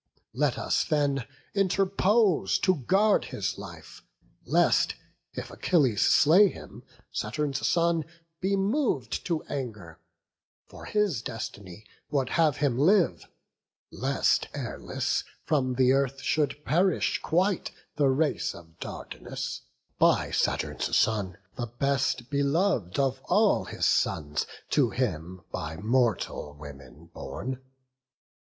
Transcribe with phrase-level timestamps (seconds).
[0.33, 4.01] Let us then interpose to guard his life;
[4.45, 4.95] Lest,
[5.33, 6.81] if Achilles slay him,
[7.11, 8.05] Saturn's son
[8.39, 9.99] Be mov'd to anger;
[10.67, 13.27] for his destiny Would have him live;
[13.91, 19.61] lest, heirless, from the earth Should perish quite the race of Dardanus;
[19.99, 27.11] By Saturn's son the best belov'd of all His sons, to him by mortal women
[27.13, 27.61] born.